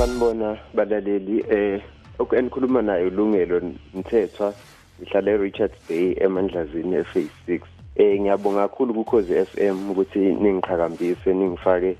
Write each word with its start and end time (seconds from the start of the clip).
sanibona 0.00 0.56
balaleli 0.74 1.44
eh 1.50 1.82
okunikhuluma 2.18 2.82
naye 2.82 3.04
ulungelo 3.04 3.60
mthethwa 3.94 4.54
ngihlala 5.00 5.30
eRichards 5.30 5.76
Bay 5.88 6.16
emandlazini 6.20 6.96
ephase 6.96 7.28
6 7.48 7.60
eh 7.96 8.20
ngiyabonga 8.20 8.68
kakhulu 8.68 8.94
kukhozi 8.94 9.44
FM 9.44 9.90
ukuthi 9.90 10.18
ningiqhakambise 10.18 11.34
ningifake 11.34 11.96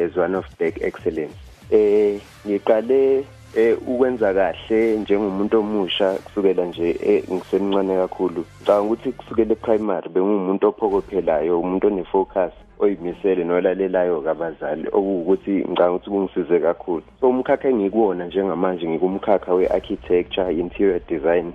as 0.00 0.16
one 0.16 0.34
of 0.34 0.46
back 0.58 0.80
excellence. 0.80 1.36
Eh 1.70 2.20
ngiqale 2.46 3.24
eh 3.56 3.76
ukwenza 3.86 4.34
kahle 4.34 4.96
njengomuntu 4.96 5.58
omusha 5.58 6.12
kusukela 6.12 6.64
nje 6.64 6.96
eh, 7.06 7.24
ngisemncane 7.32 7.96
kakhulu. 7.96 8.44
Ngicabanga 8.56 8.86
ukuthi 8.86 9.12
kusukela 9.12 9.52
eprimary 9.52 10.08
bengumuntu 10.08 10.68
ophokophelayo 10.68 11.60
umuntu 11.60 11.86
onefocus. 11.86 12.63
Oyimisele 12.84 13.44
nolalelayo 13.44 14.20
kabazali 14.20 14.86
okuwukuthi 14.96 15.54
ngicabanga 15.68 15.96
ukuthi 15.96 16.10
kungisize 16.10 16.56
kakhulu. 16.60 17.02
So 17.20 17.28
umkhakha 17.28 17.68
engikuwona 17.68 18.26
njengamanje 18.26 18.84
ngikumkhakha 18.88 19.54
we-architecture 19.54 20.50
interior 20.52 21.00
design 21.08 21.52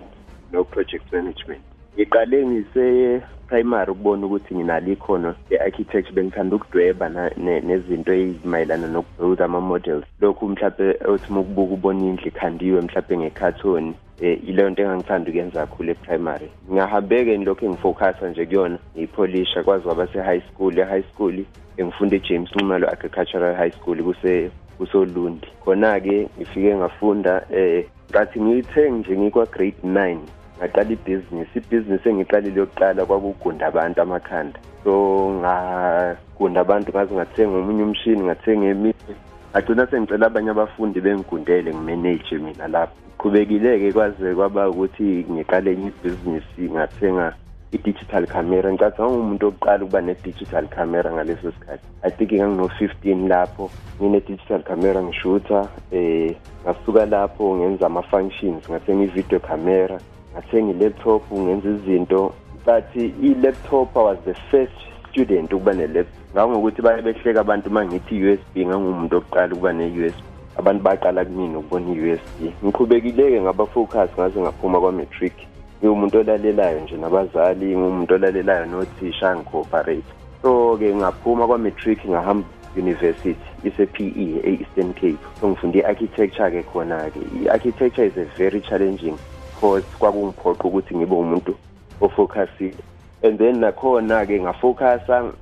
no-project 0.52 1.06
management. 1.14 1.69
Ngiqale 1.96 2.46
ngise 2.46 3.22
primary 3.48 3.92
ukubona 3.92 4.26
ukuthi 4.26 4.56
nginalo 4.56 4.92
ikhono 4.92 5.36
le-architecture 5.50 6.16
bengithanda 6.16 6.56
ukudweba 6.56 7.10
nezinto 7.38 8.14
ezimayelana 8.14 8.88
nokubuild 8.88 9.42
ama-models 9.42 10.06
lokhu 10.22 10.50
mhlawumbe 10.50 10.98
othi 11.12 11.28
uma 11.30 11.40
ukubuka 11.42 11.74
ubona 11.74 12.00
indlu 12.10 12.28
ikhandiwe 12.28 12.82
mhlawumbe 12.82 13.18
ngekhathoni 13.18 13.94
um 14.22 14.38
ileyo 14.50 14.70
nto 14.70 14.82
engangithanda 14.84 15.30
ukuyenza 15.30 15.60
kakhulu 15.60 15.92
eprimary 15.92 16.50
ngingahambe-ke 16.68 17.38
nilokhu 17.38 17.66
engifocasa 17.66 18.30
nje 18.30 18.46
kuyona 18.46 18.78
ngiyipholisha 18.96 19.64
kwazi 19.64 19.84
kwaba 19.84 20.08
se-high 20.08 20.42
school 20.42 20.80
e-high 20.80 21.04
school 21.14 21.36
engifunda 21.78 22.16
ejames 22.16 22.50
nxumalo 22.52 22.90
agricultural 22.90 23.56
high 23.56 23.72
school 23.72 24.04
kuse 24.04 24.52
kusolundi. 24.78 25.48
Khona-ke 25.64 26.28
ngifike 26.38 26.76
ngafunda 26.76 27.44
um 27.52 27.84
ngathi 28.12 28.42
ngiyithe 28.42 28.90
nje 28.90 29.18
ngikwa-grade 29.18 29.82
nine. 29.84 30.22
Ngaqala 30.60 30.92
ibhizinisi. 30.92 31.58
Ibhizinisi 31.58 32.10
engiqalile 32.10 32.60
yokuqala 32.60 33.06
kwakugunda 33.06 33.68
abantu 33.68 34.02
amakhanda. 34.02 34.60
So 34.84 34.94
ngagunda 35.40 36.62
abantu 36.62 36.92
ngaze 36.92 37.16
ngathenga 37.16 37.58
omunye 37.58 37.84
umshini 37.84 38.24
ngathenga 38.24 38.66
eminye. 38.66 39.16
Ngagcina 39.52 39.88
sengicela 39.88 40.26
abanye 40.28 40.52
abafundi 40.52 41.02
bengigundele 41.02 41.74
ngimanage 41.74 42.38
mina 42.38 42.68
lapho. 42.68 42.96
Qhubekile-ke 43.18 43.92
kwaze 43.92 44.36
kwaba 44.36 44.70
ukuthi 44.70 45.26
ngiqale 45.32 45.72
enye 45.74 45.88
ibhizinisi 45.88 46.62
ngathenga 46.72 47.34
i-digital 47.72 48.26
camera. 48.28 48.72
Ngicathi 48.72 49.02
ngangumuntu 49.02 49.46
wokuqala 49.46 49.84
ukuba 49.84 50.02
ne-digital 50.02 50.68
camera 50.68 51.12
ngaleso 51.12 51.52
sikhathi. 51.52 51.86
I 52.04 52.10
think 52.10 52.32
ngangino-fifteen 52.32 53.28
lapho. 53.28 53.70
Ngine-digital 54.02 54.64
camera 54.64 55.04
ngishutha 55.04 55.68
um 55.92 56.36
ngasuka 56.64 57.06
lapho 57.06 57.56
ngenza 57.56 57.86
ama-functions 57.86 58.70
ngathenga 58.70 59.04
i-video 59.04 59.40
camera. 59.40 60.00
Ngathenga 60.34 60.72
i-laptop 60.72 61.32
ngenza 61.32 61.70
izinto 61.70 62.34
but 62.66 62.96
i-laptop 62.96 63.96
was 63.96 64.18
the 64.26 64.34
first 64.52 64.74
student 65.10 65.54
ukuba 65.54 65.74
ne-laptop. 65.74 66.20
Ngangokuthi 66.34 66.82
baye 66.82 67.02
behleka 67.02 67.40
abantu 67.40 67.70
uma 67.70 67.86
ngithi 67.86 68.16
i-u 68.16 68.30
s 68.34 68.40
b 68.54 68.66
ngangumuntu 68.66 69.16
wokuqala 69.16 69.54
ukuba 69.54 69.74
ne-u 69.74 70.06
s 70.06 70.14
b. 70.14 70.24
Abantu 70.58 70.84
baqala 70.84 71.26
kumina 71.26 71.60
ukubona 71.60 71.94
i-u 71.94 72.14
s 72.14 72.20
b. 72.40 72.54
Ngiqhubekile-ke 72.64 73.42
ngaba-focus 73.42 74.10
ngaze 74.18 74.40
ngaphuma 74.42 74.80
kwa-matric. 74.80 75.34
Ngiwumuntu 75.80 76.20
olalelayo 76.20 76.80
nje 76.80 76.98
nabazali 76.98 77.66
ngiwumuntu 77.66 78.14
olalelayo 78.14 78.66
nothisha 78.66 79.36
ngi-cooperate 79.36 80.10
so-ke 80.42 80.96
ngaphuma 80.96 81.48
kwa-matric 81.48 82.00
ngahamba 82.06 82.48
university 82.78 83.36
ise-p 83.64 84.14
e 84.16 84.26
e-eastern 84.44 84.94
cape. 84.94 85.20
So 85.40 85.48
ngifunde 85.48 85.80
i-architecture-ke 85.80 86.64
khona-ke. 86.64 87.20
I-architecture 87.44 88.06
is 88.06 88.18
a 88.18 88.26
very 88.38 88.62
challenging 88.62 89.18
course 89.60 89.88
kwakungiphoqa 90.00 90.68
ukuthi 90.68 90.96
ngibe 90.96 91.16
umuntu 91.16 91.56
ofocusile. 92.02 92.84
And 93.24 93.38
then 93.38 93.60
nakhona-ke 93.60 94.40
ngafocusa 94.40 95.34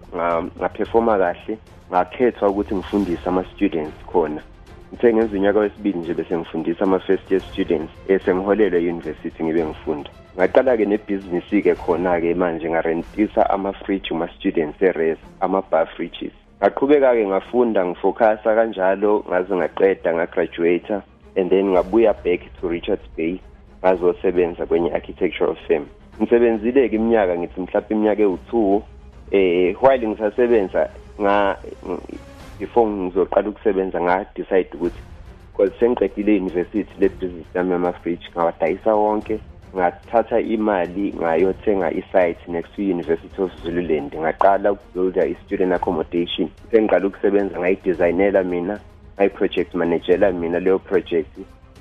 ngaphefoma 0.59 1.17
kahle 1.17 1.57
ngakhethwa 1.91 2.49
ukuthi 2.49 2.75
ngifundise 2.75 3.25
ama-students 3.25 3.97
khona. 4.11 4.41
Ngithe 4.93 5.13
ngenza 5.13 5.37
unyaka 5.37 5.59
wesibili 5.59 5.99
nje 5.99 6.13
bese 6.13 6.37
ngifundisa 6.37 6.83
ama-first 6.83 7.31
year 7.31 7.43
students 7.51 7.93
esengiholelwe 8.07 8.81
e-university 8.81 9.43
ngibe 9.43 9.65
ngifunda. 9.65 10.09
Ngaqala-ke 10.37 10.85
nebhizinisi-ke 10.85 11.75
khona-ke 11.75 12.33
manje 12.33 12.69
ngarentisa 12.69 13.49
ama-fridge 13.49 14.13
uma-students 14.13 14.81
e-res 14.81 15.17
ama-bar 15.39 15.87
fridges 15.87 16.33
ngaqhubeka-ke 16.61 17.27
ngafunda 17.27 17.85
ngifocasa 17.85 18.55
kanjalo 18.55 19.23
ngaze 19.29 19.55
ngaqeda 19.55 20.09
ngagraduata 20.13 20.97
and 21.37 21.49
then 21.49 21.65
ngabuya 21.73 22.13
back 22.23 22.41
to 22.59 22.67
richards 22.67 23.05
bay. 23.15 23.39
Ngazosebenza 23.87 24.65
kwenye 24.65 24.93
architectural 24.93 25.55
firm 25.55 25.85
ngisebenzile-ke 26.21 26.95
iminyaka 26.95 27.37
ngithi 27.37 27.61
mhlawumbe 27.61 27.93
iminyaka 27.95 28.21
ewu-two 28.21 28.83
eh 29.31 29.83
while 29.83 30.07
ngisasebenza 30.07 30.89
nga 31.21 31.57
before 32.59 32.89
ngizoqala 32.89 33.49
ukusebenza 33.49 34.01
nga-decide 34.01 34.69
ukuthi 34.73 35.01
because 35.51 35.79
sengiqedile 35.79 36.31
i-university 36.35 36.93
le-business 36.99 37.55
yami 37.55 37.71
yama-fridge 37.71 38.25
ngawadayisa 38.33 38.95
wonke 38.95 39.39
ngathatha 39.75 40.39
imali 40.39 41.13
ngayothenga 41.13 41.91
i-site 41.91 42.41
next 42.47 42.75
to 42.75 42.81
university 42.81 43.41
of 43.41 43.51
zululand. 43.63 44.13
Ngaqala 44.15 44.71
ukubuilda 44.71 45.25
i-student 45.25 45.73
accommodation. 45.73 46.49
Sengiqala 46.71 47.07
ukusebenza 47.07 47.59
ngayidesignela 47.59 48.43
mina 48.43 48.79
ngayi-project 49.17 49.73
managela 49.75 50.31
mina 50.31 50.59
leyo 50.59 50.79
project 50.79 51.31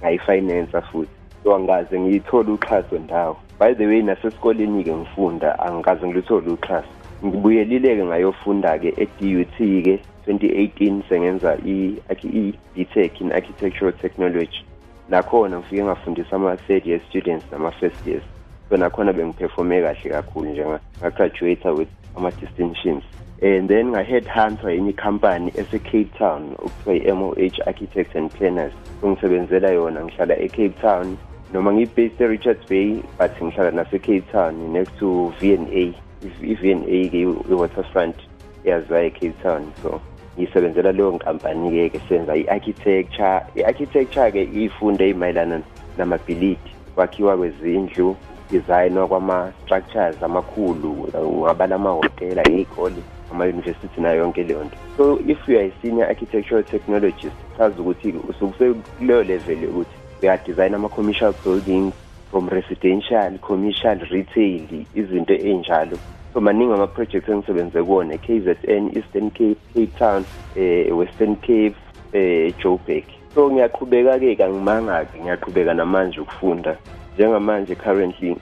ngayifinansa 0.00 0.82
futhi. 0.82 1.15
So 1.46 1.54
angaze 1.54 2.00
ngiyithole 2.00 2.52
uxhaso 2.52 2.98
ndawo. 2.98 3.36
By 3.58 3.74
the 3.74 3.86
way 3.86 4.02
nasesikoleni-ke 4.02 4.96
ngifunda 4.96 5.58
angikaze 5.58 6.06
ngilithole 6.06 6.50
uxhaso. 6.50 6.88
Ngibuyelile-ke 7.24 8.04
ngayofunda-ke 8.04 8.88
e-dut-ke 8.88 10.00
2018 10.26 11.02
sengenza 11.08 11.58
i-btech 11.64 13.20
in 13.20 13.32
architectural 13.32 13.92
technology. 13.92 14.64
Nakhona 15.08 15.58
ngifike 15.58 15.84
ngafundisa 15.84 16.36
ama-third 16.36 16.86
year 16.86 17.00
students 17.08 17.44
nama-first 17.52 18.06
years. 18.06 18.24
So 18.68 18.76
nakhona 18.76 19.12
bengiphefome 19.12 19.82
kahle 19.82 20.10
kakhulu 20.10 20.50
nje 20.50 20.66
ngagraduata 21.00 21.72
with 21.72 21.88
ama-distinctions. 22.16 23.04
And 23.42 23.68
then 23.68 23.90
nga-head 23.90 24.26
hunter 24.26 24.70
enye 24.70 24.90
ikhampani 24.90 25.52
ese-cape 25.54 26.10
town 26.18 26.56
okuthiwa 26.58 26.96
i-m 26.96 27.22
o 27.22 27.34
h 27.38 27.60
architects 27.66 28.16
and 28.16 28.30
planners. 28.30 28.72
So 29.00 29.08
ngisebenzela 29.08 29.70
yona 29.70 30.04
ngihlala 30.04 30.38
e-cape 30.38 30.80
town. 30.80 31.16
Noma 31.52 31.72
ngi-based 31.72 32.20
e-richards 32.20 32.68
bay 32.68 33.02
but 33.18 33.30
ngihlala 33.42 33.70
nase-cape 33.70 34.26
town 34.32 34.72
next 34.72 34.98
to 34.98 35.32
v 35.40 35.54
n 35.54 35.66
a 35.70 35.94
i-v 36.42 36.62
n 36.72 36.82
a-ke 36.88 37.20
i-waterfront 37.50 38.16
yaziwa 38.64 39.02
e-cape 39.06 39.42
town. 39.42 39.72
So 39.82 40.00
ngisebenzela 40.38 40.92
leyo 40.92 41.12
nkampani-ke 41.12 41.90
ke 41.90 42.00
senza 42.08 42.36
i-architecture. 42.36 43.40
I-architecture-ke 43.54 44.42
iyifundo 44.42 45.04
eyimayelana 45.04 45.62
namabhilidi 45.98 46.70
kwakhiwa 46.94 47.36
kwezindlu 47.36 48.16
designwa 48.50 49.08
kwama-structures 49.08 50.22
amakhulu 50.22 51.08
ungabala 51.14 51.74
amahhotela 51.74 52.42
iy'kole 52.50 53.02
ama-university 53.32 54.00
nayo 54.00 54.16
yonke 54.16 54.42
leyo 54.44 54.64
nto. 54.64 54.76
So 54.96 55.20
if 55.26 55.48
you 55.48 55.58
are 55.58 55.66
a 55.66 55.72
senior 55.82 56.06
architectural 56.06 56.64
technologist 56.64 57.36
chaza 57.56 57.80
ukuthi 57.80 58.14
usekuleyo 58.28 59.22
level 59.22 59.62
yokuthi 59.62 59.95
uyadesign 60.22 60.74
ama-commercial 60.74 61.34
buildings 61.44 61.94
from 62.30 62.48
residential 62.48 63.38
commercial 63.38 63.98
retail 64.10 64.84
izinto 64.94 65.34
ey'njalo. 65.34 65.98
So 66.32 66.40
maningi 66.40 66.72
ama-projects 66.72 67.28
engisebenze 67.28 67.82
kuwona 67.82 68.14
e-KZN 68.14 68.96
Eastern 68.96 69.30
Cape 69.30 69.56
Cape 69.74 69.92
Town 69.98 70.24
eh 70.56 70.96
Western 70.98 71.36
Cape 71.36 71.76
eh 72.12 72.54
Joburg. 72.62 73.04
So 73.34 73.50
ngiyaqhubeka-ke 73.50 74.36
kangimanga-ke 74.36 75.20
ngiyaqhubeka 75.20 75.74
namanje 75.74 76.20
ukufunda. 76.20 76.76
Njengamanje 77.14 77.74
currently 77.74 78.36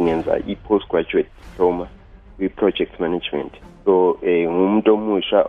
ngenza 0.00 0.38
i-postgraduate 0.46 1.28
diploma 1.42 1.86
kwi-project 2.36 3.00
management. 3.00 3.52
So 3.84 4.18
eh 4.22 4.48
ngumuntu 4.50 4.94
omusha 4.94 5.46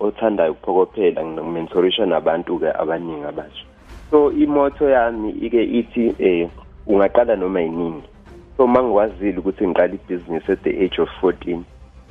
othandayo 0.00 0.52
ukuphokophela 0.52 1.24
nginokumentorisha 1.24 2.06
nabantu-ke 2.06 2.72
abaningi 2.72 3.24
abasha. 3.24 3.64
So 4.12 4.32
imoto 4.32 4.90
yami 4.90 5.30
ike 5.30 5.64
ithi 5.64 6.14
eh 6.18 6.48
ungaqala 6.86 7.36
noma 7.36 7.60
yiningi 7.60 8.08
so 8.56 8.66
mangikwazile 8.66 9.38
ukuthi 9.38 9.68
ngiqala 9.68 9.94
ibhizinisi 9.94 10.52
at 10.52 10.62
the 10.62 10.84
age 10.84 11.02
of 11.02 11.08
14 11.22 11.62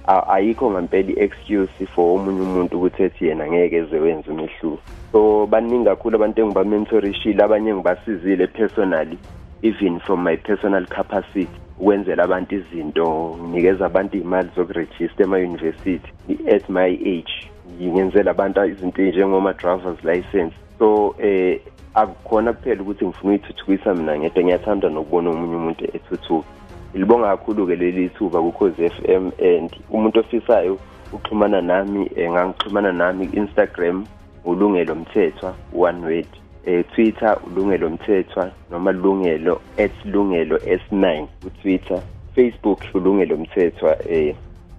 ayikho 0.08 0.72
ngempela 0.72 1.12
i-excuse 1.12 1.86
for 1.94 2.16
omunye 2.16 2.42
umuntu 2.42 2.78
ukuthi 2.78 3.04
ethi 3.04 3.26
yena 3.26 3.48
ngeke 3.48 3.76
eze 3.76 4.00
wenze 4.00 4.32
umehluko. 4.32 4.80
So 5.12 5.46
baningi 5.46 5.86
kakhulu 5.86 6.16
abantu 6.16 6.42
engibamentorishile 6.42 7.44
abanye 7.44 7.70
engibasizile 7.70 8.48
personally 8.48 9.18
even 9.62 10.00
from 10.00 10.24
my 10.24 10.38
personal 10.38 10.86
capacity 10.86 11.48
ukwenzela 11.80 12.24
abantu 12.24 12.56
izinto 12.56 13.38
nginikeza 13.42 13.86
abantu 13.86 14.18
iy'mali 14.18 14.50
zokurejista 14.56 15.24
ema-university 15.24 16.12
at 16.56 16.70
my 16.70 16.92
age 17.14 17.34
ngingenzela 17.82 18.32
abantu 18.32 18.66
izinto 18.66 19.02
ey'njengoma-drivers 19.02 20.04
license. 20.04 20.56
So 20.80 21.16
eh 21.20 21.60
akukhona 21.94 22.54
kuphela 22.54 22.82
ukuthi 22.82 23.06
ngifuna 23.06 23.30
uyithuthukisa 23.30 23.94
mina 23.94 24.18
ngedwa. 24.20 24.44
Ngiyathanda 24.44 24.90
nokubona 24.90 25.30
omunye 25.30 25.56
umuntu 25.56 25.86
ethuthuka. 25.96 26.48
Ilibonga 26.94 27.28
kakhulu-ke 27.28 27.76
leli 27.76 28.10
thuba 28.10 28.42
kukhozi 28.42 28.86
f 28.86 28.94
m 29.10 29.32
and 29.40 29.72
umuntu 29.90 30.20
ofisayo 30.20 30.78
uxhumana 31.14 31.62
nami 31.62 32.10
um 32.18 32.32
ngangixhumana 32.32 32.92
nami 32.92 33.30
instagram 33.34 34.06
ulungelo 34.46 34.96
mthethwa 34.96 35.56
one 35.74 36.06
word. 36.06 36.28
Um 36.68 36.84
twitter 36.84 37.38
ulungelo 37.48 37.90
mthethwa 37.90 38.52
noma 38.72 38.92
lungelo 38.92 39.62
at 39.78 40.06
lungelo 40.06 40.60
s 40.66 40.82
nine. 40.92 41.28
Kutwitter 41.44 42.02
facebook 42.36 42.80
ulungelo 42.94 43.38
mthethwa 43.38 43.98
um 44.10 44.34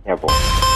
yabona 0.06 0.72